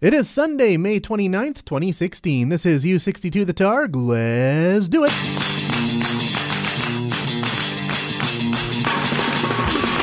It 0.00 0.14
is 0.14 0.30
Sunday, 0.30 0.76
May 0.76 1.00
29th, 1.00 1.64
2016. 1.64 2.50
This 2.50 2.64
is 2.64 2.84
U62 2.84 3.44
The 3.44 3.52
Targ. 3.52 3.96
Let's 3.96 4.86
do 4.86 5.02
it. 5.02 5.10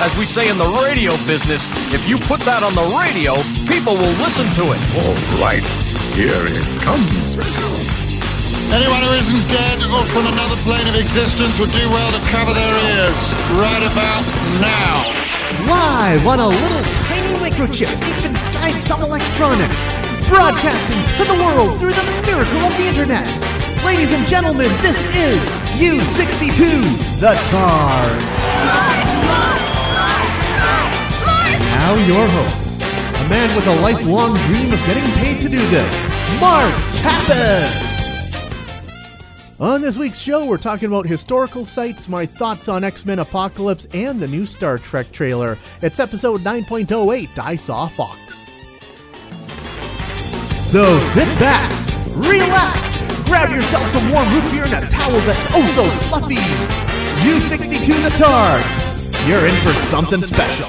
As 0.03 0.11
we 0.17 0.25
say 0.25 0.49
in 0.49 0.57
the 0.57 0.67
radio 0.83 1.15
business, 1.23 1.63
if 1.95 2.05
you 2.09 2.17
put 2.27 2.41
that 2.41 2.59
on 2.59 2.75
the 2.75 2.83
radio, 2.91 3.39
people 3.71 3.95
will 3.95 4.11
listen 4.19 4.43
to 4.59 4.75
it. 4.75 4.83
All 4.99 5.15
right, 5.39 5.63
here 6.11 6.43
it 6.43 6.67
comes. 6.83 7.07
Anyone 8.75 8.99
who 8.99 9.15
isn't 9.15 9.47
dead 9.47 9.79
or 9.95 10.03
from 10.11 10.27
another 10.27 10.59
plane 10.67 10.91
of 10.91 10.99
existence 10.99 11.57
would 11.57 11.71
do 11.71 11.87
well 11.87 12.11
to 12.11 12.19
cover 12.27 12.51
their 12.51 12.75
ears 12.99 13.19
right 13.55 13.79
about 13.87 14.27
now. 14.59 15.07
Live 15.63 16.27
on 16.27 16.41
a 16.41 16.49
little 16.51 16.83
tiny 17.07 17.31
microchip 17.39 17.87
deep 18.03 18.34
inside 18.65 18.87
some 18.87 19.01
electronics. 19.01 19.75
Broadcasting 20.27 21.01
to 21.17 21.31
the 21.31 21.37
world 21.43 21.79
through 21.79 21.91
the 21.91 22.03
miracle 22.25 22.59
of 22.59 22.75
the 22.77 22.87
internet. 22.87 23.27
Ladies 23.85 24.11
and 24.11 24.25
gentlemen, 24.25 24.69
this 24.81 24.97
is 25.15 25.39
U62 25.77 27.19
The 27.19 27.33
Targ. 27.51 28.19
Now 31.75 31.93
your 32.07 32.27
host, 32.27 32.81
a 32.81 33.29
man 33.29 33.55
with 33.55 33.67
a 33.67 33.81
lifelong 33.81 34.35
dream 34.47 34.73
of 34.73 34.79
getting 34.85 35.11
paid 35.13 35.41
to 35.43 35.49
do 35.49 35.67
this, 35.69 36.39
Mark 36.39 36.73
Kappas. 37.03 37.83
On 39.59 39.79
this 39.79 39.95
week's 39.95 40.19
show, 40.19 40.45
we're 40.45 40.57
talking 40.57 40.87
about 40.87 41.05
historical 41.05 41.65
sites, 41.65 42.09
my 42.09 42.25
thoughts 42.25 42.67
on 42.67 42.83
X 42.83 43.05
Men 43.05 43.19
Apocalypse, 43.19 43.87
and 43.93 44.19
the 44.19 44.27
new 44.27 44.45
Star 44.45 44.79
Trek 44.79 45.11
trailer. 45.11 45.57
It's 45.81 45.99
episode 45.99 46.41
9.08 46.41 47.37
I 47.37 47.55
Saw 47.55 47.87
Fox. 47.87 48.44
So 50.71 50.99
sit 51.13 51.27
back, 51.39 51.71
relax, 52.15 53.23
grab 53.25 53.49
yourself 53.49 53.87
some 53.89 54.11
warm 54.11 54.27
root 54.33 54.51
beer 54.51 54.65
and 54.65 54.73
a 54.73 54.89
towel 54.89 55.11
that's 55.21 55.47
oh 55.53 55.65
so 55.75 55.87
fluffy. 56.09 56.35
U62 56.35 58.03
the 58.03 58.09
Targ. 58.17 59.27
You're 59.27 59.45
in 59.45 59.55
for 59.57 59.71
something 59.89 60.21
special. 60.21 60.67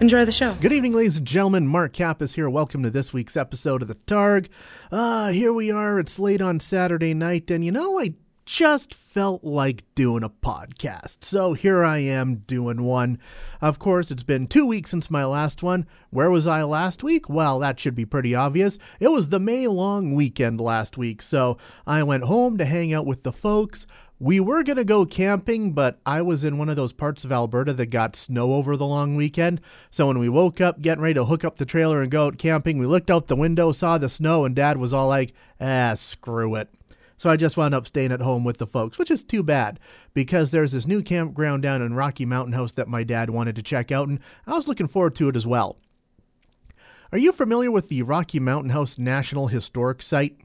Enjoy 0.00 0.24
the 0.24 0.32
show. 0.32 0.54
Good 0.54 0.72
evening, 0.72 0.92
ladies 0.92 1.18
and 1.18 1.26
gentlemen. 1.26 1.66
Mark 1.66 1.92
Kappas 1.92 2.34
here. 2.34 2.48
Welcome 2.48 2.82
to 2.84 2.90
this 2.90 3.12
week's 3.12 3.36
episode 3.36 3.82
of 3.82 3.88
The 3.88 3.94
Targ. 3.94 4.48
Uh, 4.90 5.28
here 5.28 5.52
we 5.52 5.70
are. 5.70 5.98
It's 5.98 6.18
late 6.18 6.40
on 6.40 6.58
Saturday 6.60 7.12
night, 7.12 7.50
and 7.50 7.64
you 7.64 7.72
know, 7.72 8.00
I 8.00 8.14
just 8.44 8.94
felt 8.94 9.42
like 9.44 9.84
doing 9.94 10.22
a 10.22 10.28
podcast. 10.28 11.24
So 11.24 11.54
here 11.54 11.84
I 11.84 11.98
am 11.98 12.36
doing 12.46 12.82
one. 12.82 13.18
Of 13.60 13.78
course, 13.78 14.10
it's 14.10 14.22
been 14.22 14.46
two 14.46 14.66
weeks 14.66 14.90
since 14.90 15.10
my 15.10 15.24
last 15.24 15.62
one. 15.62 15.86
Where 16.10 16.30
was 16.30 16.46
I 16.46 16.62
last 16.62 17.02
week? 17.02 17.28
Well, 17.28 17.58
that 17.60 17.80
should 17.80 17.94
be 17.94 18.04
pretty 18.04 18.34
obvious. 18.34 18.76
It 19.00 19.08
was 19.08 19.28
the 19.28 19.40
May 19.40 19.66
long 19.66 20.14
weekend 20.14 20.60
last 20.60 20.98
week, 20.98 21.22
so 21.22 21.56
I 21.86 22.02
went 22.02 22.24
home 22.24 22.58
to 22.58 22.64
hang 22.64 22.92
out 22.92 23.06
with 23.06 23.22
the 23.22 23.32
folks. 23.32 23.86
We 24.20 24.38
were 24.38 24.62
going 24.62 24.76
to 24.76 24.84
go 24.84 25.04
camping, 25.04 25.72
but 25.72 25.98
I 26.06 26.22
was 26.22 26.44
in 26.44 26.56
one 26.56 26.68
of 26.68 26.76
those 26.76 26.92
parts 26.92 27.24
of 27.24 27.32
Alberta 27.32 27.72
that 27.74 27.86
got 27.86 28.14
snow 28.14 28.54
over 28.54 28.76
the 28.76 28.86
long 28.86 29.16
weekend. 29.16 29.60
So 29.90 30.06
when 30.06 30.18
we 30.18 30.28
woke 30.28 30.60
up, 30.60 30.80
getting 30.80 31.02
ready 31.02 31.14
to 31.14 31.24
hook 31.24 31.44
up 31.44 31.56
the 31.56 31.66
trailer 31.66 32.00
and 32.00 32.10
go 32.10 32.26
out 32.26 32.38
camping, 32.38 32.78
we 32.78 32.86
looked 32.86 33.10
out 33.10 33.26
the 33.26 33.36
window, 33.36 33.72
saw 33.72 33.98
the 33.98 34.08
snow, 34.08 34.44
and 34.44 34.54
Dad 34.54 34.76
was 34.76 34.92
all 34.92 35.08
like, 35.08 35.34
ah, 35.60 35.94
screw 35.94 36.54
it. 36.54 36.68
So 37.16 37.30
I 37.30 37.36
just 37.36 37.56
wound 37.56 37.74
up 37.74 37.86
staying 37.86 38.12
at 38.12 38.20
home 38.20 38.44
with 38.44 38.58
the 38.58 38.66
folks, 38.66 38.98
which 38.98 39.10
is 39.10 39.24
too 39.24 39.42
bad 39.42 39.78
because 40.14 40.50
there's 40.50 40.72
this 40.72 40.86
new 40.86 41.02
campground 41.02 41.62
down 41.62 41.80
in 41.80 41.94
Rocky 41.94 42.26
Mountain 42.26 42.54
House 42.54 42.72
that 42.72 42.88
my 42.88 43.04
dad 43.04 43.30
wanted 43.30 43.56
to 43.56 43.62
check 43.62 43.92
out, 43.92 44.08
and 44.08 44.20
I 44.46 44.52
was 44.52 44.66
looking 44.66 44.88
forward 44.88 45.14
to 45.16 45.28
it 45.28 45.36
as 45.36 45.46
well. 45.46 45.78
Are 47.12 47.18
you 47.18 47.30
familiar 47.30 47.70
with 47.70 47.88
the 47.88 48.02
Rocky 48.02 48.40
Mountain 48.40 48.70
House 48.70 48.98
National 48.98 49.46
Historic 49.46 50.02
Site? 50.02 50.40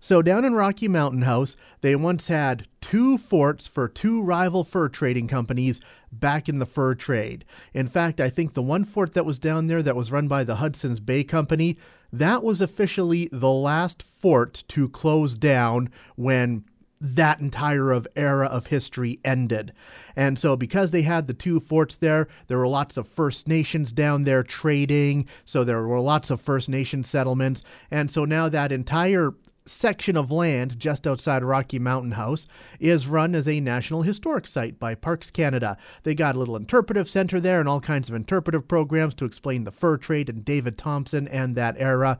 So, 0.00 0.22
down 0.22 0.44
in 0.44 0.54
Rocky 0.54 0.86
Mountain 0.86 1.22
House, 1.22 1.56
they 1.80 1.96
once 1.96 2.28
had 2.28 2.68
two 2.80 3.18
forts 3.18 3.66
for 3.66 3.88
two 3.88 4.22
rival 4.22 4.62
fur 4.62 4.88
trading 4.88 5.26
companies 5.26 5.80
back 6.12 6.48
in 6.48 6.60
the 6.60 6.66
fur 6.66 6.94
trade. 6.94 7.44
In 7.74 7.88
fact, 7.88 8.20
I 8.20 8.30
think 8.30 8.54
the 8.54 8.62
one 8.62 8.84
fort 8.84 9.14
that 9.14 9.26
was 9.26 9.38
down 9.38 9.66
there 9.66 9.82
that 9.82 9.96
was 9.96 10.12
run 10.12 10.28
by 10.28 10.44
the 10.44 10.56
Hudson's 10.56 11.00
Bay 11.00 11.24
Company, 11.24 11.76
that 12.12 12.42
was 12.42 12.60
officially 12.60 13.28
the 13.32 13.50
last 13.50 14.02
fort 14.02 14.64
to 14.68 14.88
close 14.88 15.36
down 15.36 15.90
when 16.16 16.64
that 17.00 17.40
entire 17.40 17.92
of 17.92 18.08
era 18.16 18.46
of 18.46 18.66
history 18.66 19.20
ended. 19.24 19.72
And 20.16 20.38
so 20.38 20.56
because 20.56 20.90
they 20.90 21.02
had 21.02 21.26
the 21.26 21.34
two 21.34 21.60
forts 21.60 21.96
there, 21.96 22.28
there 22.48 22.58
were 22.58 22.68
lots 22.68 22.96
of 22.96 23.06
First 23.06 23.46
Nations 23.46 23.92
down 23.92 24.24
there 24.24 24.42
trading, 24.42 25.28
so 25.44 25.62
there 25.64 25.86
were 25.86 26.00
lots 26.00 26.30
of 26.30 26.40
First 26.40 26.68
Nation 26.68 27.04
settlements. 27.04 27.62
And 27.90 28.10
so 28.10 28.24
now 28.24 28.48
that 28.48 28.72
entire 28.72 29.32
section 29.68 30.16
of 30.16 30.30
land 30.30 30.78
just 30.78 31.06
outside 31.06 31.44
Rocky 31.44 31.78
Mountain 31.78 32.12
House 32.12 32.46
is 32.80 33.06
run 33.06 33.34
as 33.34 33.46
a 33.46 33.60
National 33.60 34.02
Historic 34.02 34.46
Site 34.46 34.78
by 34.78 34.94
Parks 34.94 35.30
Canada. 35.30 35.76
They 36.02 36.14
got 36.14 36.34
a 36.34 36.38
little 36.38 36.56
interpretive 36.56 37.08
center 37.08 37.40
there 37.40 37.60
and 37.60 37.68
all 37.68 37.80
kinds 37.80 38.08
of 38.08 38.14
interpretive 38.14 38.68
programs 38.68 39.14
to 39.14 39.24
explain 39.24 39.64
the 39.64 39.70
fur 39.70 39.96
trade 39.96 40.28
and 40.28 40.44
David 40.44 40.78
Thompson 40.78 41.28
and 41.28 41.54
that 41.56 41.76
era 41.78 42.18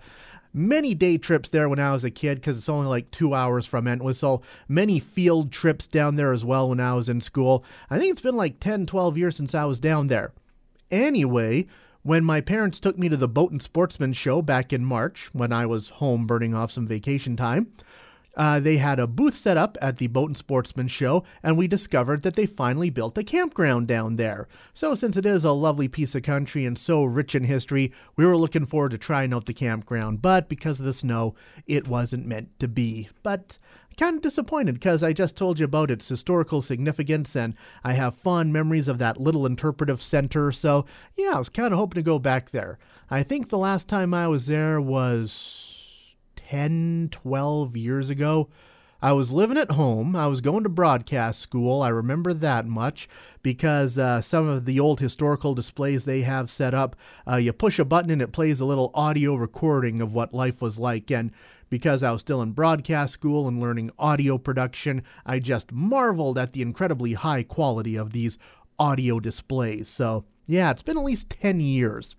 many 0.52 0.94
day 0.94 1.18
trips 1.18 1.48
there 1.48 1.68
when 1.68 1.78
I 1.78 1.92
was 1.92 2.04
a 2.04 2.10
kid 2.10 2.36
because 2.36 2.58
it's 2.58 2.68
only 2.68 2.86
like 2.86 3.10
two 3.10 3.34
hours 3.34 3.66
from 3.66 3.86
Entwistle. 3.86 4.42
Many 4.66 4.98
field 4.98 5.52
trips 5.52 5.86
down 5.86 6.16
there 6.16 6.32
as 6.32 6.44
well 6.44 6.68
when 6.68 6.80
I 6.80 6.94
was 6.94 7.08
in 7.08 7.20
school. 7.20 7.64
I 7.90 7.98
think 7.98 8.12
it's 8.12 8.20
been 8.20 8.36
like 8.36 8.60
10, 8.60 8.86
12 8.86 9.18
years 9.18 9.36
since 9.36 9.54
I 9.54 9.64
was 9.64 9.80
down 9.80 10.06
there. 10.08 10.32
Anyway, 10.90 11.66
when 12.08 12.24
my 12.24 12.40
parents 12.40 12.80
took 12.80 12.96
me 12.96 13.06
to 13.10 13.18
the 13.18 13.28
Boat 13.28 13.50
and 13.50 13.60
Sportsman 13.60 14.14
show 14.14 14.40
back 14.40 14.72
in 14.72 14.82
March, 14.82 15.28
when 15.34 15.52
I 15.52 15.66
was 15.66 15.90
home 15.90 16.26
burning 16.26 16.54
off 16.54 16.72
some 16.72 16.86
vacation 16.86 17.36
time, 17.36 17.70
uh, 18.38 18.60
they 18.60 18.76
had 18.76 19.00
a 19.00 19.06
booth 19.08 19.36
set 19.36 19.56
up 19.56 19.76
at 19.82 19.98
the 19.98 20.06
Boat 20.06 20.30
and 20.30 20.38
Sportsman 20.38 20.86
show, 20.88 21.24
and 21.42 21.58
we 21.58 21.66
discovered 21.66 22.22
that 22.22 22.36
they 22.36 22.46
finally 22.46 22.88
built 22.88 23.18
a 23.18 23.24
campground 23.24 23.88
down 23.88 24.16
there. 24.16 24.46
So, 24.72 24.94
since 24.94 25.16
it 25.16 25.26
is 25.26 25.44
a 25.44 25.52
lovely 25.52 25.88
piece 25.88 26.14
of 26.14 26.22
country 26.22 26.64
and 26.64 26.78
so 26.78 27.02
rich 27.02 27.34
in 27.34 27.44
history, 27.44 27.92
we 28.16 28.24
were 28.24 28.36
looking 28.36 28.64
forward 28.64 28.92
to 28.92 28.98
trying 28.98 29.34
out 29.34 29.46
the 29.46 29.52
campground, 29.52 30.22
but 30.22 30.48
because 30.48 30.78
of 30.78 30.86
the 30.86 30.92
snow, 30.92 31.34
it 31.66 31.88
wasn't 31.88 32.26
meant 32.26 32.56
to 32.60 32.68
be. 32.68 33.08
But 33.24 33.58
kind 33.98 34.14
of 34.16 34.22
disappointed 34.22 34.74
because 34.74 35.02
I 35.02 35.12
just 35.12 35.36
told 35.36 35.58
you 35.58 35.64
about 35.64 35.90
its 35.90 36.06
historical 36.08 36.62
significance 36.62 37.34
and 37.34 37.54
I 37.82 37.94
have 37.94 38.14
fond 38.14 38.52
memories 38.52 38.86
of 38.86 38.98
that 38.98 39.20
little 39.20 39.44
interpretive 39.44 40.00
center. 40.00 40.52
So, 40.52 40.86
yeah, 41.16 41.32
I 41.34 41.38
was 41.38 41.48
kind 41.48 41.72
of 41.72 41.78
hoping 41.78 42.00
to 42.00 42.06
go 42.06 42.20
back 42.20 42.50
there. 42.50 42.78
I 43.10 43.24
think 43.24 43.48
the 43.48 43.58
last 43.58 43.88
time 43.88 44.14
I 44.14 44.28
was 44.28 44.46
there 44.46 44.80
was 44.80 45.77
10, 46.50 47.08
12 47.10 47.76
years 47.76 48.08
ago. 48.10 48.48
I 49.00 49.12
was 49.12 49.32
living 49.32 49.58
at 49.58 49.72
home. 49.72 50.16
I 50.16 50.26
was 50.26 50.40
going 50.40 50.64
to 50.64 50.68
broadcast 50.68 51.40
school. 51.40 51.82
I 51.82 51.88
remember 51.88 52.34
that 52.34 52.66
much 52.66 53.08
because 53.42 53.96
uh, 53.96 54.20
some 54.22 54.48
of 54.48 54.64
the 54.64 54.80
old 54.80 54.98
historical 54.98 55.54
displays 55.54 56.04
they 56.04 56.22
have 56.22 56.50
set 56.50 56.74
up, 56.74 56.96
uh, 57.28 57.36
you 57.36 57.52
push 57.52 57.78
a 57.78 57.84
button 57.84 58.10
and 58.10 58.20
it 58.20 58.32
plays 58.32 58.60
a 58.60 58.64
little 58.64 58.90
audio 58.94 59.36
recording 59.36 60.00
of 60.00 60.14
what 60.14 60.34
life 60.34 60.60
was 60.60 60.78
like. 60.78 61.12
And 61.12 61.30
because 61.70 62.02
I 62.02 62.10
was 62.10 62.22
still 62.22 62.42
in 62.42 62.52
broadcast 62.52 63.12
school 63.12 63.46
and 63.46 63.60
learning 63.60 63.92
audio 63.98 64.36
production, 64.36 65.04
I 65.24 65.38
just 65.38 65.70
marveled 65.70 66.38
at 66.38 66.52
the 66.52 66.62
incredibly 66.62 67.12
high 67.12 67.44
quality 67.44 67.94
of 67.94 68.12
these 68.12 68.36
audio 68.80 69.20
displays. 69.20 69.88
So, 69.88 70.24
yeah, 70.46 70.72
it's 70.72 70.82
been 70.82 70.98
at 70.98 71.04
least 71.04 71.30
10 71.30 71.60
years. 71.60 72.16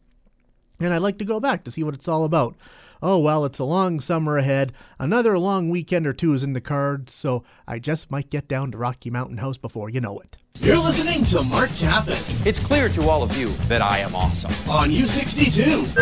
And 0.80 0.94
I'd 0.94 1.02
like 1.02 1.18
to 1.18 1.26
go 1.26 1.42
back 1.42 1.66
to 1.66 1.72
see 1.72 1.84
what 1.84 1.96
it's 1.96 2.08
all 2.08 2.24
about 2.24 2.56
oh, 3.02 3.18
well, 3.20 3.46
it's 3.46 3.60
a 3.60 3.64
long 3.64 4.00
summer 4.00 4.38
ahead. 4.38 4.74
Another 5.00 5.38
long 5.38 5.70
weekend 5.70 6.06
or 6.08 6.14
two 6.14 6.34
is 6.34 6.44
in 6.44 6.54
the 6.54 6.62
cards, 6.62 7.14
so 7.14 7.44
I 7.68 7.80
just 7.80 8.12
might 8.12 8.30
get 8.30 8.48
down 8.48 8.72
to 8.72 8.78
Rocky 8.78 9.10
Mountain 9.10 9.38
House 9.38 9.58
before 9.58 9.90
you 9.90 10.02
know 10.02 10.20
it. 10.20 10.38
You're 10.60 10.78
listening 10.78 11.24
to 11.26 11.44
Mark 11.44 11.70
Kappas 11.70 12.46
It's 12.46 12.60
clear 12.60 12.90
to 12.90 13.08
all 13.08 13.24
of 13.24 13.38
you 13.38 13.50
that 13.68 13.82
I 13.82 14.00
am 14.00 14.16
awesome. 14.16 14.52
on 14.70 14.90
U62, 14.90 15.94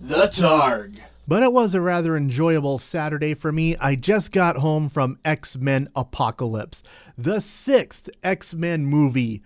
The 0.00 0.26
Targ. 0.32 1.00
But 1.28 1.42
it 1.44 1.52
was 1.52 1.74
a 1.74 1.80
rather 1.80 2.16
enjoyable 2.16 2.78
Saturday 2.78 3.34
for 3.34 3.52
me. 3.52 3.76
I 3.76 3.94
just 3.94 4.32
got 4.32 4.56
home 4.56 4.88
from 4.88 5.18
X 5.24 5.56
Men 5.56 5.88
Apocalypse, 5.94 6.82
the 7.16 7.40
sixth 7.40 8.08
X 8.22 8.52
Men 8.54 8.84
movie. 8.86 9.42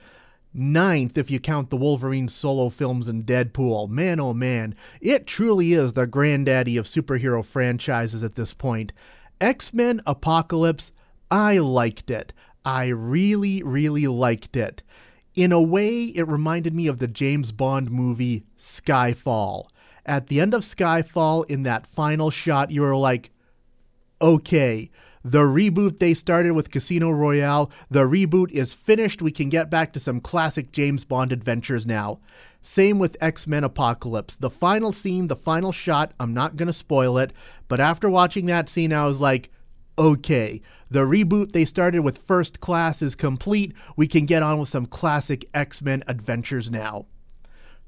Ninth, 0.54 1.18
if 1.18 1.32
you 1.32 1.40
count 1.40 1.70
the 1.70 1.76
Wolverine 1.76 2.28
solo 2.28 2.68
films 2.68 3.08
and 3.08 3.26
Deadpool. 3.26 3.88
Man, 3.88 4.20
oh 4.20 4.32
man, 4.32 4.76
it 5.00 5.26
truly 5.26 5.72
is 5.72 5.94
the 5.94 6.06
granddaddy 6.06 6.76
of 6.76 6.86
superhero 6.86 7.44
franchises 7.44 8.22
at 8.22 8.36
this 8.36 8.54
point. 8.54 8.92
X 9.40 9.74
Men 9.74 10.00
Apocalypse, 10.06 10.92
I 11.28 11.58
liked 11.58 12.08
it. 12.08 12.32
I 12.64 12.86
really, 12.86 13.62
really 13.64 14.06
liked 14.06 14.56
it. 14.56 14.84
In 15.34 15.50
a 15.50 15.60
way, 15.60 16.04
it 16.04 16.28
reminded 16.28 16.72
me 16.72 16.86
of 16.86 17.00
the 17.00 17.08
James 17.08 17.50
Bond 17.50 17.90
movie 17.90 18.44
Skyfall. 18.56 19.66
At 20.06 20.28
the 20.28 20.40
end 20.40 20.54
of 20.54 20.62
Skyfall, 20.62 21.44
in 21.50 21.64
that 21.64 21.88
final 21.88 22.30
shot, 22.30 22.70
you 22.70 22.82
were 22.82 22.96
like, 22.96 23.32
okay, 24.22 24.90
the 25.24 25.40
reboot 25.40 25.98
they 25.98 26.12
started 26.12 26.52
with 26.52 26.70
Casino 26.70 27.10
Royale, 27.10 27.70
the 27.90 28.02
reboot 28.02 28.50
is 28.50 28.74
finished. 28.74 29.22
We 29.22 29.32
can 29.32 29.48
get 29.48 29.70
back 29.70 29.94
to 29.94 30.00
some 30.00 30.20
classic 30.20 30.70
James 30.70 31.04
Bond 31.06 31.32
adventures 31.32 31.86
now. 31.86 32.20
Same 32.60 32.98
with 32.98 33.16
X 33.20 33.46
Men 33.46 33.64
Apocalypse. 33.64 34.34
The 34.34 34.50
final 34.50 34.92
scene, 34.92 35.28
the 35.28 35.36
final 35.36 35.72
shot, 35.72 36.12
I'm 36.20 36.34
not 36.34 36.56
going 36.56 36.66
to 36.66 36.74
spoil 36.74 37.16
it, 37.18 37.32
but 37.68 37.80
after 37.80 38.10
watching 38.10 38.46
that 38.46 38.68
scene, 38.68 38.92
I 38.92 39.06
was 39.06 39.18
like, 39.18 39.50
okay, 39.98 40.60
the 40.90 41.00
reboot 41.00 41.52
they 41.52 41.64
started 41.64 42.00
with 42.00 42.18
First 42.18 42.60
Class 42.60 43.00
is 43.00 43.14
complete. 43.14 43.72
We 43.96 44.06
can 44.06 44.26
get 44.26 44.42
on 44.42 44.58
with 44.58 44.68
some 44.68 44.86
classic 44.86 45.48
X 45.54 45.80
Men 45.80 46.04
adventures 46.06 46.70
now. 46.70 47.06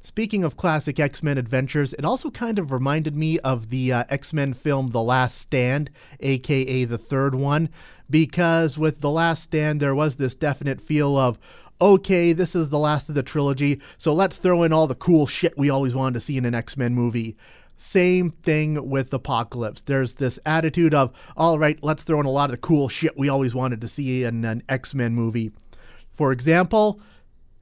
Speaking 0.06 0.44
of 0.44 0.56
classic 0.56 1.00
X 1.00 1.20
Men 1.20 1.36
adventures, 1.36 1.92
it 1.92 2.04
also 2.04 2.30
kind 2.30 2.60
of 2.60 2.70
reminded 2.70 3.16
me 3.16 3.40
of 3.40 3.70
the 3.70 3.92
uh, 3.92 4.04
X 4.08 4.32
Men 4.32 4.54
film 4.54 4.90
The 4.90 5.02
Last 5.02 5.36
Stand, 5.36 5.90
aka 6.20 6.84
the 6.84 6.96
third 6.96 7.34
one, 7.34 7.70
because 8.08 8.78
with 8.78 9.00
The 9.00 9.10
Last 9.10 9.42
Stand, 9.42 9.80
there 9.80 9.96
was 9.96 10.14
this 10.14 10.36
definite 10.36 10.80
feel 10.80 11.16
of, 11.16 11.40
okay, 11.80 12.32
this 12.32 12.54
is 12.54 12.68
the 12.68 12.78
last 12.78 13.08
of 13.08 13.16
the 13.16 13.24
trilogy, 13.24 13.80
so 13.98 14.14
let's 14.14 14.36
throw 14.36 14.62
in 14.62 14.72
all 14.72 14.86
the 14.86 14.94
cool 14.94 15.26
shit 15.26 15.58
we 15.58 15.68
always 15.68 15.92
wanted 15.92 16.14
to 16.14 16.20
see 16.20 16.36
in 16.36 16.44
an 16.44 16.54
X 16.54 16.76
Men 16.76 16.94
movie. 16.94 17.36
Same 17.76 18.30
thing 18.30 18.88
with 18.88 19.12
Apocalypse. 19.12 19.80
There's 19.80 20.14
this 20.14 20.38
attitude 20.46 20.94
of, 20.94 21.12
all 21.36 21.58
right, 21.58 21.82
let's 21.82 22.04
throw 22.04 22.20
in 22.20 22.26
a 22.26 22.30
lot 22.30 22.50
of 22.50 22.52
the 22.52 22.58
cool 22.58 22.88
shit 22.88 23.18
we 23.18 23.28
always 23.28 23.56
wanted 23.56 23.80
to 23.80 23.88
see 23.88 24.22
in 24.22 24.44
an 24.44 24.62
X 24.68 24.94
Men 24.94 25.14
movie. 25.16 25.50
For 26.12 26.30
example, 26.30 27.00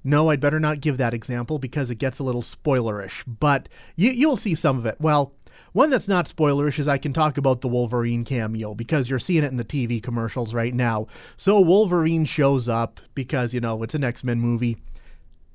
no, 0.04 0.28
I'd 0.28 0.40
better 0.40 0.60
not 0.60 0.80
give 0.80 0.98
that 0.98 1.14
example 1.14 1.58
because 1.58 1.90
it 1.90 1.96
gets 1.96 2.18
a 2.18 2.24
little 2.24 2.42
spoilerish, 2.42 3.24
but 3.26 3.68
you, 3.96 4.10
you'll 4.10 4.36
see 4.36 4.54
some 4.54 4.78
of 4.78 4.84
it. 4.86 4.96
Well, 5.00 5.32
one 5.72 5.90
that's 5.90 6.06
not 6.06 6.26
spoilerish 6.26 6.78
is 6.78 6.86
I 6.86 6.98
can 6.98 7.12
talk 7.12 7.36
about 7.36 7.62
the 7.62 7.68
Wolverine 7.68 8.24
cameo 8.24 8.74
because 8.74 9.10
you're 9.10 9.18
seeing 9.18 9.42
it 9.42 9.50
in 9.50 9.56
the 9.56 9.64
TV 9.64 10.00
commercials 10.00 10.54
right 10.54 10.74
now. 10.74 11.08
So 11.36 11.58
Wolverine 11.60 12.26
shows 12.26 12.68
up 12.68 13.00
because, 13.14 13.52
you 13.52 13.60
know, 13.60 13.82
it's 13.82 13.94
an 13.94 14.04
X 14.04 14.22
Men 14.22 14.38
movie. 14.38 14.76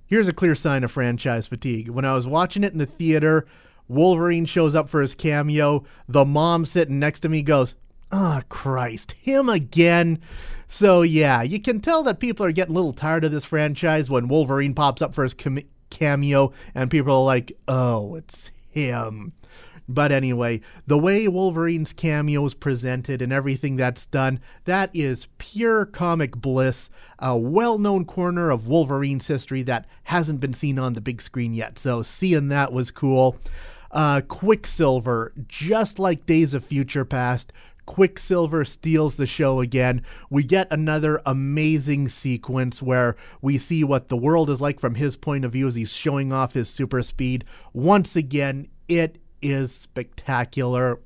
Here's 0.08 0.28
a 0.28 0.34
clear 0.34 0.56
sign 0.56 0.84
of 0.84 0.92
franchise 0.92 1.48
fatigue. 1.48 1.90
When 1.90 2.04
I 2.04 2.16
was 2.16 2.28
watching 2.28 2.64
it 2.64 2.74
in 2.74 2.80
the 2.80 2.88
theater, 2.88 3.46
Wolverine 3.88 4.46
shows 4.46 4.76
up 4.76 4.90
for 4.90 5.02
his 5.02 5.16
cameo. 5.16 5.86
The 6.08 6.26
mom 6.26 6.66
sitting 6.66 7.00
next 7.00 7.22
to 7.22 7.30
me 7.30 7.42
goes, 7.42 7.76
Oh, 8.12 8.42
Christ, 8.50 9.12
him 9.14 9.50
again. 9.50 10.20
So, 10.68 11.02
yeah, 11.02 11.42
you 11.42 11.60
can 11.60 11.80
tell 11.80 12.04
that 12.04 12.20
people 12.20 12.46
are 12.46 12.52
getting 12.52 12.76
a 12.76 12.78
little 12.78 12.94
tired 12.94 13.24
of 13.24 13.32
this 13.32 13.46
franchise 13.46 14.10
when 14.10 14.28
Wolverine 14.28 14.74
pops 14.74 15.02
up 15.02 15.14
for 15.14 15.24
his 15.24 15.36
cameo 15.90 16.54
and 16.76 16.92
people 16.92 17.14
are 17.14 17.26
like, 17.26 17.52
oh, 17.68 18.16
it's 18.16 18.52
him. 18.70 19.34
But 19.88 20.12
anyway, 20.12 20.62
the 20.86 21.00
way 21.00 21.28
Wolverine's 21.28 21.94
cameo 21.94 22.46
is 22.46 22.54
presented 22.54 23.24
and 23.24 23.34
everything 23.34 23.76
that's 23.76 24.06
done, 24.06 24.40
that 24.66 24.92
is 24.94 25.28
pure 25.40 25.84
comic 25.88 26.38
bliss, 26.38 26.92
a 27.18 27.36
well 27.36 27.80
known 27.80 28.06
corner 28.06 28.52
of 28.52 28.68
Wolverine's 28.68 29.26
history 29.26 29.64
that 29.64 29.88
hasn't 30.04 30.40
been 30.40 30.54
seen 30.54 30.78
on 30.78 30.94
the 30.94 31.02
big 31.02 31.24
screen 31.24 31.56
yet. 31.56 31.80
So 31.80 32.04
seeing 32.04 32.50
that 32.50 32.72
was 32.72 32.92
cool. 32.92 33.38
Uh, 33.90 34.22
Quicksilver, 34.22 35.34
just 35.48 35.98
like 35.98 36.28
Days 36.28 36.54
of 36.54 36.64
Future 36.64 37.04
Past, 37.06 37.52
Quicksilver 37.90 38.64
steals 38.66 39.16
the 39.16 39.26
show 39.26 39.62
again. 39.62 40.04
We 40.30 40.44
get 40.44 40.72
another 40.72 41.24
amazing 41.26 42.10
sequence 42.10 42.84
where 42.84 43.16
we 43.42 43.58
see 43.58 43.84
what 43.84 44.10
the 44.10 44.16
world 44.16 44.52
is 44.52 44.62
like 44.62 44.80
from 44.80 44.94
his 44.94 45.18
point 45.18 45.44
of 45.44 45.54
view 45.54 45.68
as 45.68 45.74
he's 45.74 45.92
showing 45.92 46.32
off 46.32 46.54
his 46.54 46.70
super 46.70 47.02
speed. 47.02 47.46
Once 47.74 48.16
again, 48.16 48.68
it 48.88 49.18
is 49.42 49.72
spectacular. 49.72 51.00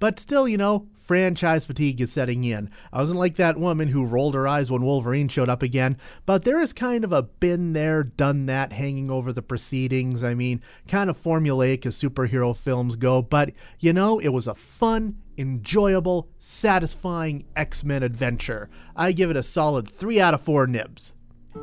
But 0.00 0.18
still, 0.18 0.48
you 0.48 0.56
know, 0.56 0.88
franchise 0.96 1.66
fatigue 1.66 2.00
is 2.00 2.10
setting 2.10 2.42
in. 2.42 2.70
I 2.92 3.00
wasn't 3.00 3.18
like 3.18 3.36
that 3.36 3.58
woman 3.58 3.88
who 3.88 4.04
rolled 4.04 4.34
her 4.34 4.48
eyes 4.48 4.70
when 4.70 4.82
Wolverine 4.82 5.28
showed 5.28 5.48
up 5.48 5.62
again, 5.62 5.96
but 6.24 6.44
there 6.44 6.60
is 6.60 6.72
kind 6.72 7.04
of 7.04 7.12
a 7.12 7.22
been 7.22 7.74
there, 7.74 8.02
done 8.02 8.46
that 8.46 8.72
hanging 8.72 9.10
over 9.10 9.32
the 9.32 9.42
proceedings. 9.42 10.24
I 10.24 10.34
mean, 10.34 10.62
kind 10.88 11.10
of 11.10 11.22
formulaic 11.22 11.84
as 11.84 12.00
superhero 12.00 12.56
films 12.56 12.96
go, 12.96 13.22
but 13.22 13.52
you 13.78 13.92
know, 13.92 14.18
it 14.18 14.28
was 14.28 14.48
a 14.48 14.54
fun, 14.54 15.18
enjoyable, 15.36 16.28
satisfying 16.38 17.44
X 17.54 17.84
Men 17.84 18.02
adventure. 18.02 18.70
I 18.96 19.12
give 19.12 19.30
it 19.30 19.36
a 19.36 19.42
solid 19.42 19.90
3 19.90 20.20
out 20.20 20.34
of 20.34 20.40
4 20.40 20.66
nibs. 20.66 21.12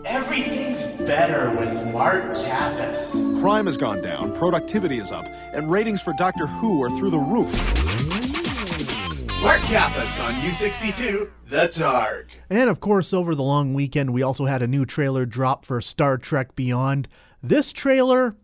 Everything's 0.05 0.83
better 1.01 1.49
with 1.57 1.93
Mark 1.93 2.21
Kappas. 2.35 3.39
Crime 3.39 3.65
has 3.65 3.77
gone 3.77 4.01
down, 4.01 4.35
productivity 4.35 4.99
is 4.99 5.11
up, 5.13 5.25
and 5.53 5.71
ratings 5.71 6.01
for 6.01 6.13
Doctor 6.17 6.45
Who 6.45 6.83
are 6.83 6.89
through 6.89 7.11
the 7.11 7.17
roof. 7.17 8.06
Mark 9.41 9.61
Kappas 9.61 10.19
on 10.23 10.33
U62, 10.41 11.29
The 11.47 11.67
Targ. 11.67 12.29
And 12.49 12.71
of 12.71 12.79
course, 12.79 13.13
over 13.13 13.35
the 13.35 13.43
long 13.43 13.75
weekend, 13.75 14.11
we 14.11 14.23
also 14.23 14.45
had 14.45 14.63
a 14.63 14.67
new 14.67 14.83
trailer 14.83 15.27
drop 15.27 15.63
for 15.63 15.79
Star 15.79 16.17
Trek 16.17 16.55
Beyond. 16.55 17.07
This 17.43 17.71
trailer, 17.71 18.35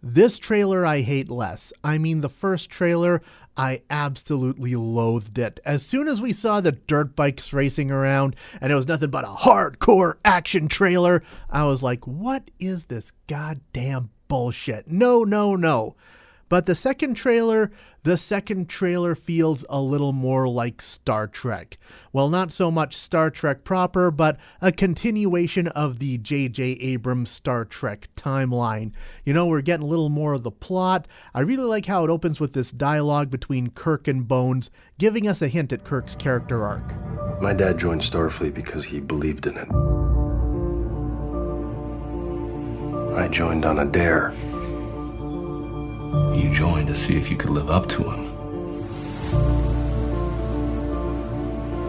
this 0.00 0.38
trailer 0.38 0.86
I 0.86 1.00
hate 1.00 1.28
less. 1.28 1.72
I 1.82 1.98
mean, 1.98 2.20
the 2.20 2.28
first 2.28 2.70
trailer, 2.70 3.22
I 3.56 3.82
absolutely 3.90 4.76
loathed 4.76 5.36
it. 5.36 5.58
As 5.64 5.84
soon 5.84 6.06
as 6.06 6.20
we 6.20 6.32
saw 6.32 6.60
the 6.60 6.72
dirt 6.72 7.16
bikes 7.16 7.52
racing 7.52 7.90
around 7.90 8.36
and 8.60 8.72
it 8.72 8.76
was 8.76 8.86
nothing 8.86 9.10
but 9.10 9.24
a 9.24 9.28
hardcore 9.28 10.18
action 10.24 10.68
trailer, 10.68 11.24
I 11.50 11.64
was 11.64 11.82
like, 11.82 12.06
what 12.06 12.52
is 12.60 12.84
this 12.84 13.10
goddamn 13.26 14.10
bullshit? 14.28 14.86
No, 14.86 15.24
no, 15.24 15.56
no. 15.56 15.96
But 16.48 16.66
the 16.66 16.74
second 16.74 17.14
trailer, 17.14 17.70
the 18.02 18.16
second 18.16 18.68
trailer 18.68 19.14
feels 19.14 19.64
a 19.68 19.80
little 19.80 20.12
more 20.12 20.46
like 20.46 20.82
Star 20.82 21.26
Trek. 21.26 21.78
Well, 22.12 22.28
not 22.28 22.52
so 22.52 22.70
much 22.70 22.94
Star 22.96 23.30
Trek 23.30 23.64
proper, 23.64 24.10
but 24.10 24.38
a 24.60 24.70
continuation 24.70 25.68
of 25.68 25.98
the 25.98 26.18
J.J. 26.18 26.64
Abrams 26.64 27.30
Star 27.30 27.64
Trek 27.64 28.08
timeline. 28.14 28.92
You 29.24 29.32
know, 29.32 29.46
we're 29.46 29.62
getting 29.62 29.86
a 29.86 29.88
little 29.88 30.10
more 30.10 30.34
of 30.34 30.42
the 30.42 30.50
plot. 30.50 31.08
I 31.34 31.40
really 31.40 31.64
like 31.64 31.86
how 31.86 32.04
it 32.04 32.10
opens 32.10 32.40
with 32.40 32.52
this 32.52 32.70
dialogue 32.70 33.30
between 33.30 33.70
Kirk 33.70 34.06
and 34.06 34.28
Bones, 34.28 34.70
giving 34.98 35.26
us 35.26 35.40
a 35.40 35.48
hint 35.48 35.72
at 35.72 35.84
Kirk's 35.84 36.14
character 36.14 36.62
arc. 36.64 36.94
My 37.40 37.52
dad 37.52 37.78
joined 37.78 38.02
Starfleet 38.02 38.54
because 38.54 38.84
he 38.84 39.00
believed 39.00 39.46
in 39.46 39.56
it. 39.56 39.68
I 43.16 43.28
joined 43.28 43.64
on 43.64 43.78
a 43.78 43.84
dare. 43.84 44.34
You 46.34 46.50
joined 46.52 46.88
to 46.88 46.94
see 46.94 47.16
if 47.16 47.30
you 47.30 47.36
could 47.36 47.50
live 47.50 47.70
up 47.70 47.88
to 47.90 48.02
him. 48.04 48.24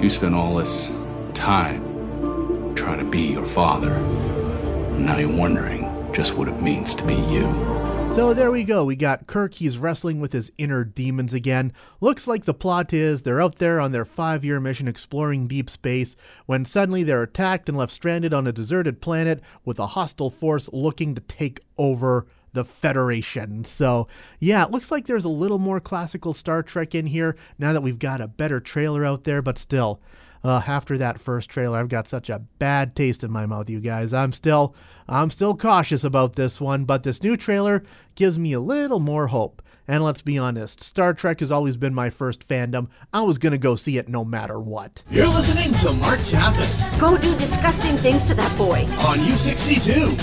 You 0.02 0.10
spent 0.10 0.36
all 0.36 0.56
this 0.56 0.92
time 1.34 2.76
trying 2.76 3.00
to 3.00 3.06
be 3.06 3.22
your 3.22 3.46
father. 3.46 3.94
And 3.94 5.06
now 5.06 5.18
you're 5.18 5.36
wondering 5.36 6.12
just 6.14 6.36
what 6.36 6.48
it 6.48 6.62
means 6.62 6.96
to 6.96 7.06
be 7.06 7.16
you. 7.16 7.76
So 8.16 8.34
there 8.34 8.50
we 8.50 8.64
go. 8.64 8.86
We 8.86 8.96
got 8.96 9.28
Kirk. 9.28 9.56
He's 9.56 9.78
wrestling 9.78 10.22
with 10.22 10.32
his 10.32 10.50
inner 10.58 10.86
demons 10.86 11.34
again. 11.34 11.74
Looks 12.00 12.28
like 12.28 12.46
the 12.46 12.54
plot 12.54 12.94
is 12.94 13.24
they're 13.24 13.42
out 13.42 13.58
there 13.58 13.82
on 13.82 13.92
their 13.92 14.06
five 14.06 14.46
year 14.46 14.60
mission 14.62 14.88
exploring 14.88 15.48
deep 15.48 15.70
space 15.70 16.16
when 16.46 16.64
suddenly 16.64 17.04
they're 17.04 17.24
attacked 17.24 17.68
and 17.68 17.78
left 17.78 17.92
stranded 17.92 18.34
on 18.34 18.48
a 18.48 18.54
deserted 18.54 19.02
planet 19.02 19.42
with 19.66 19.80
a 19.80 19.88
hostile 19.88 20.30
force 20.30 20.70
looking 20.72 21.14
to 21.14 21.22
take 21.22 21.60
over 21.78 22.26
the 22.56 22.66
Federation. 22.66 23.64
So, 23.66 24.08
yeah, 24.40 24.66
it 24.66 24.72
looks 24.72 24.90
like 24.90 25.06
there's 25.06 25.26
a 25.26 25.30
little 25.30 25.60
more 25.60 25.80
classical 25.80 26.34
Star 26.34 26.64
Trek 26.64 26.96
in 26.96 27.06
here 27.06 27.36
now 27.60 27.74
that 27.74 27.84
we've 27.84 28.00
got 28.00 28.22
a 28.22 28.28
better 28.28 28.60
trailer 28.60 29.06
out 29.06 29.26
there, 29.26 29.44
but 29.44 29.60
still. 29.60 30.02
Uh, 30.44 30.62
after 30.68 30.96
that 30.96 31.20
first 31.20 31.50
trailer, 31.50 31.80
I've 31.80 31.90
got 31.90 32.08
such 32.08 32.30
a 32.30 32.44
bad 32.60 32.96
taste 32.96 33.24
in 33.24 33.32
my 33.32 33.48
mouth, 33.48 33.68
you 33.68 33.80
guys. 33.80 34.14
I'm 34.14 34.32
still, 34.32 34.76
I'm 35.08 35.32
still 35.32 35.56
cautious 35.56 36.04
about 36.04 36.36
this 36.36 36.62
one, 36.62 36.86
but 36.86 37.02
this 37.02 37.24
new 37.24 37.36
trailer 37.36 37.84
gives 38.14 38.38
me 38.38 38.54
a 38.54 38.60
little 38.60 39.00
more 39.00 39.28
hope. 39.28 39.64
And 39.88 40.04
let's 40.04 40.22
be 40.24 40.38
honest, 40.38 40.82
Star 40.82 41.14
Trek 41.14 41.42
has 41.42 41.52
always 41.52 41.78
been 41.78 41.94
my 41.94 42.10
first 42.10 42.48
fandom. 42.48 42.88
I 43.14 43.22
was 43.22 43.38
gonna 43.38 43.58
go 43.60 43.76
see 43.76 43.98
it 43.98 44.10
no 44.10 44.26
matter 44.26 44.60
what. 44.60 45.04
You're 45.12 45.28
listening 45.28 45.74
to 45.82 45.94
Mark 45.94 46.20
Kappas 46.22 47.00
Go 47.00 47.18
do 47.18 47.38
disgusting 47.38 47.96
things 47.98 48.26
to 48.26 48.34
that 48.34 48.58
boy. 48.58 48.82
on 49.08 49.18
U62, 49.20 50.18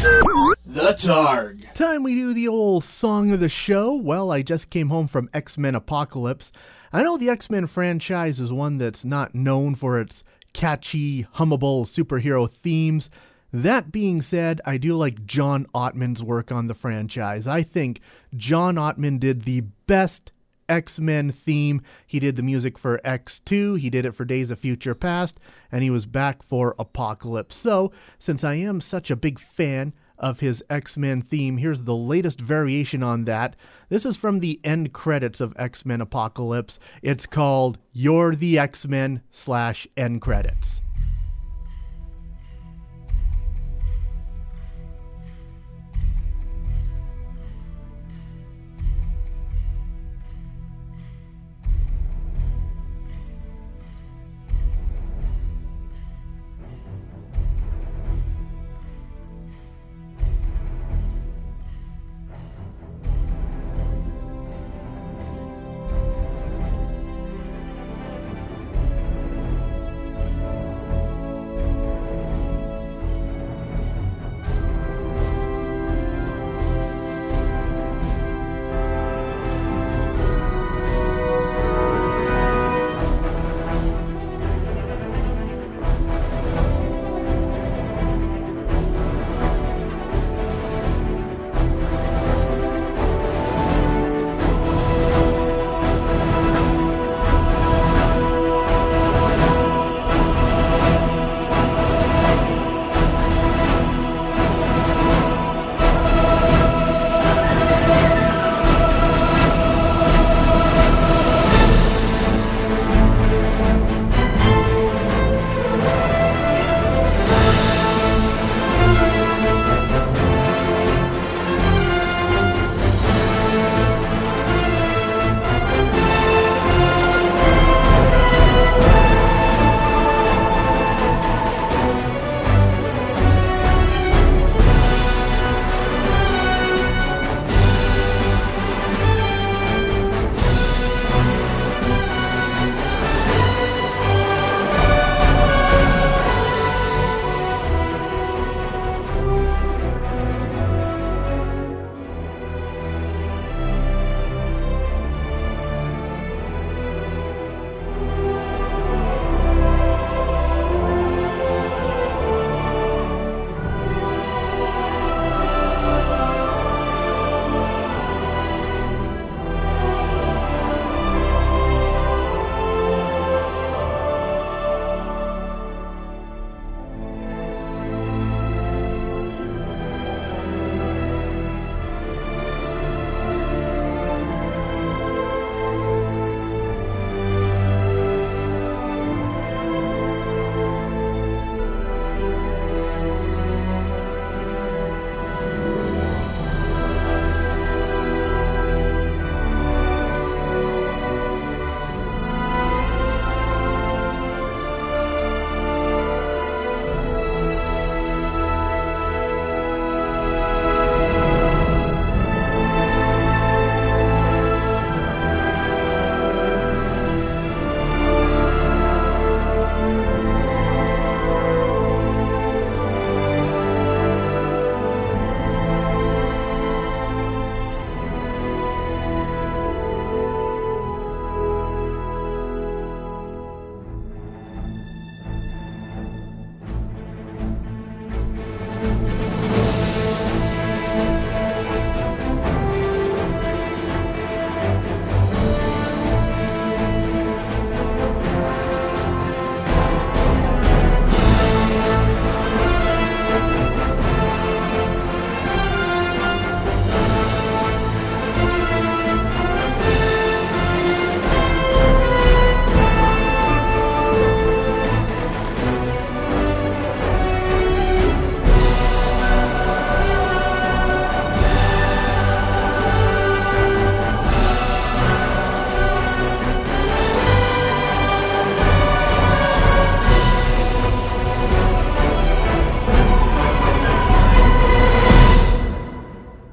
The 0.67 0.95
Targ. 0.99 1.73
Time 1.75 2.03
we 2.03 2.15
do 2.17 2.35
the 2.35 2.49
old 2.49 2.83
song 2.83 3.31
of 3.33 3.39
the 3.41 3.49
show. 3.49 3.95
Well, 3.95 4.33
I 4.33 4.43
just 4.43 4.69
came 4.71 4.89
home 4.89 5.07
from 5.07 5.31
X 5.33 5.57
Men 5.57 5.75
Apocalypse. 5.77 6.51
I 6.93 7.03
know 7.03 7.17
the 7.17 7.29
X 7.31 7.49
Men 7.49 7.67
franchise 7.69 8.41
is 8.41 8.51
one 8.51 8.79
that's 8.79 9.05
not 9.05 9.35
known 9.35 9.75
for 9.77 10.01
its 10.01 10.25
catchy, 10.53 11.25
hummable 11.37 11.85
superhero 11.87 12.51
themes. 12.51 13.09
That 13.53 13.93
being 13.93 14.23
said, 14.23 14.61
I 14.65 14.79
do 14.79 14.97
like 14.97 15.27
John 15.27 15.67
Ottman's 15.75 16.23
work 16.23 16.51
on 16.51 16.69
the 16.69 16.75
franchise. 16.75 17.47
I 17.47 17.63
think 17.63 18.01
John 18.35 18.77
Ottman 18.77 19.21
did 19.21 19.43
the 19.43 19.63
best 19.87 20.33
X 20.69 20.99
Men 20.99 21.31
theme. 21.31 21.83
He 22.07 22.19
did 22.19 22.37
the 22.37 22.43
music 22.43 22.79
for 22.79 22.99
X2, 23.05 23.79
he 23.79 23.91
did 23.91 24.07
it 24.07 24.15
for 24.15 24.25
Days 24.25 24.51
of 24.51 24.59
Future 24.59 24.95
Past, 24.95 25.39
and 25.71 25.83
he 25.83 25.91
was 25.91 26.07
back 26.07 26.43
for 26.43 26.75
Apocalypse. 26.79 27.57
So, 27.57 27.93
since 28.19 28.43
I 28.43 28.55
am 28.55 28.81
such 28.81 29.11
a 29.11 29.17
big 29.17 29.39
fan 29.39 29.93
of 30.19 30.41
his 30.41 30.65
X 30.71 30.97
Men 30.97 31.21
theme, 31.21 31.59
here's 31.59 31.85
the 31.85 31.97
latest 31.97 32.41
variation 32.41 33.03
on 33.03 33.25
that. 33.25 33.55
This 33.91 34.07
is 34.07 34.17
from 34.17 34.39
the 34.39 34.61
end 34.65 34.95
credits 34.95 35.43
of 35.43 35.53
X 35.59 35.85
Men 35.85 36.01
Apocalypse. 36.01 36.79
It's 37.03 37.27
called 37.27 37.79
You're 37.93 38.35
the 38.35 38.59
X 38.59 38.87
Men 38.87 39.21
slash 39.31 39.87
end 39.95 40.23
credits. 40.23 40.81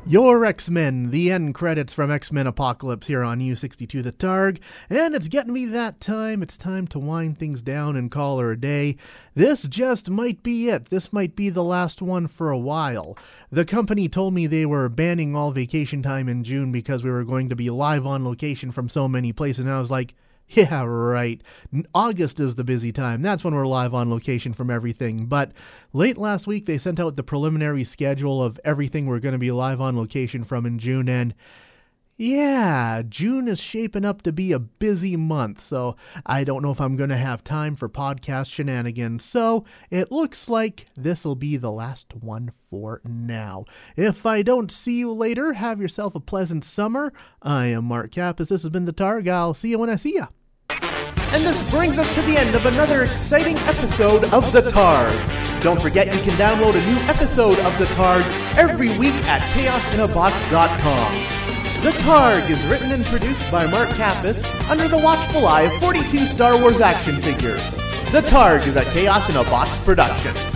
Your 0.09 0.43
X 0.43 0.71
Men, 0.71 1.11
the 1.11 1.29
end 1.29 1.53
credits 1.53 1.93
from 1.93 2.09
X 2.09 2.31
Men 2.31 2.47
Apocalypse 2.47 3.05
here 3.05 3.21
on 3.21 3.41
U62 3.41 4.01
The 4.01 4.11
Targ, 4.11 4.59
and 4.89 5.13
it's 5.13 5.27
getting 5.27 5.53
me 5.53 5.65
that 5.65 5.99
time. 5.99 6.41
It's 6.41 6.57
time 6.57 6.87
to 6.87 6.97
wind 6.97 7.37
things 7.37 7.61
down 7.61 7.95
and 7.95 8.09
call 8.09 8.39
her 8.39 8.53
a 8.53 8.59
day. 8.59 8.97
This 9.35 9.67
just 9.67 10.09
might 10.09 10.41
be 10.41 10.67
it. 10.67 10.85
This 10.85 11.13
might 11.13 11.35
be 11.35 11.49
the 11.49 11.63
last 11.63 12.01
one 12.01 12.25
for 12.25 12.49
a 12.49 12.57
while. 12.57 13.15
The 13.51 13.65
company 13.65 14.09
told 14.09 14.33
me 14.33 14.47
they 14.47 14.65
were 14.65 14.89
banning 14.89 15.35
all 15.35 15.51
vacation 15.51 16.01
time 16.01 16.27
in 16.27 16.43
June 16.43 16.71
because 16.71 17.03
we 17.03 17.11
were 17.11 17.23
going 17.23 17.47
to 17.49 17.55
be 17.55 17.69
live 17.69 18.07
on 18.07 18.25
location 18.25 18.71
from 18.71 18.89
so 18.89 19.07
many 19.07 19.31
places, 19.31 19.59
and 19.59 19.69
I 19.71 19.79
was 19.79 19.91
like, 19.91 20.15
yeah, 20.55 20.83
right. 20.83 21.41
August 21.93 22.39
is 22.39 22.55
the 22.55 22.63
busy 22.63 22.91
time. 22.91 23.21
That's 23.21 23.43
when 23.43 23.53
we're 23.53 23.67
live 23.67 23.93
on 23.93 24.09
location 24.09 24.53
from 24.53 24.71
everything. 24.71 25.27
But 25.27 25.51
late 25.93 26.17
last 26.17 26.47
week, 26.47 26.65
they 26.65 26.79
sent 26.79 26.99
out 26.99 27.15
the 27.15 27.23
preliminary 27.23 27.83
schedule 27.83 28.41
of 28.43 28.59
everything 28.65 29.05
we're 29.05 29.19
going 29.19 29.33
to 29.33 29.37
be 29.39 29.51
live 29.51 29.79
on 29.79 29.95
location 29.95 30.43
from 30.43 30.65
in 30.65 30.79
June. 30.79 31.07
And 31.07 31.35
yeah, 32.17 33.03
June 33.07 33.47
is 33.47 33.59
shaping 33.59 34.03
up 34.03 34.23
to 34.23 34.31
be 34.31 34.51
a 34.51 34.57
busy 34.57 35.15
month. 35.15 35.61
So 35.61 35.95
I 36.25 36.43
don't 36.43 36.63
know 36.63 36.71
if 36.71 36.81
I'm 36.81 36.95
going 36.95 37.11
to 37.11 37.17
have 37.17 37.43
time 37.43 37.75
for 37.75 37.87
podcast 37.87 38.51
shenanigans. 38.51 39.23
So 39.23 39.65
it 39.91 40.11
looks 40.11 40.49
like 40.49 40.87
this 40.95 41.25
will 41.25 41.35
be 41.35 41.57
the 41.57 41.71
last 41.71 42.15
one 42.15 42.51
for 42.71 43.01
now. 43.05 43.65
If 43.95 44.25
I 44.25 44.41
don't 44.41 44.71
see 44.71 44.97
you 44.97 45.13
later, 45.13 45.53
have 45.53 45.79
yourself 45.79 46.15
a 46.15 46.19
pleasant 46.19 46.65
summer. 46.65 47.13
I 47.43 47.67
am 47.67 47.85
Mark 47.85 48.11
Kappas. 48.11 48.49
This 48.49 48.63
has 48.63 48.69
been 48.69 48.85
the 48.85 48.93
Targ. 48.93 49.29
I'll 49.29 49.53
see 49.53 49.69
you 49.69 49.77
when 49.77 49.91
I 49.91 49.95
see 49.95 50.15
you. 50.15 50.27
And 51.31 51.43
this 51.43 51.69
brings 51.69 51.99
us 51.99 52.11
to 52.15 52.21
the 52.23 52.35
end 52.37 52.55
of 52.55 52.65
another 52.65 53.03
exciting 53.03 53.55
episode 53.59 54.23
of 54.33 54.51
The 54.51 54.63
Targ. 54.63 55.61
Don't 55.61 55.79
forget 55.79 56.07
you 56.07 56.19
can 56.21 56.35
download 56.39 56.73
a 56.73 56.85
new 56.87 56.97
episode 57.07 57.59
of 57.59 57.77
The 57.77 57.85
Targ 57.93 58.23
every 58.57 58.89
week 58.97 59.13
at 59.25 59.41
chaosinabox.com. 59.53 61.13
The 61.83 61.91
Targ 61.91 62.49
is 62.49 62.65
written 62.65 62.91
and 62.91 63.05
produced 63.05 63.51
by 63.51 63.69
Mark 63.69 63.89
Kappas 63.89 64.43
under 64.71 64.87
the 64.87 64.97
watchful 64.97 65.45
eye 65.45 65.61
of 65.61 65.79
42 65.79 66.25
Star 66.25 66.59
Wars 66.59 66.81
action 66.81 67.21
figures. 67.21 67.63
The 68.11 68.21
Targ 68.21 68.65
is 68.65 68.75
a 68.75 68.83
Chaos 68.85 69.29
in 69.29 69.35
a 69.35 69.43
Box 69.43 69.77
production. 69.85 70.48